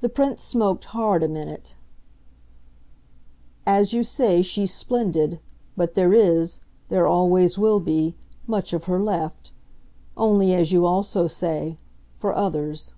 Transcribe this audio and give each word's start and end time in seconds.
The 0.00 0.08
Prince 0.08 0.42
smoked 0.42 0.84
hard 0.84 1.22
a 1.22 1.28
minute. 1.28 1.74
"As 3.66 3.92
you 3.92 4.02
say, 4.04 4.40
she's 4.40 4.72
splendid, 4.72 5.38
but 5.76 5.92
there 5.92 6.14
is 6.14 6.60
there 6.88 7.06
always 7.06 7.58
will 7.58 7.78
be 7.78 8.14
much 8.46 8.72
of 8.72 8.84
her 8.84 8.98
left. 8.98 9.52
Only, 10.16 10.54
as 10.54 10.72
you 10.72 10.86
also 10.86 11.26
say, 11.26 11.76
for 12.16 12.34
others." 12.34 12.94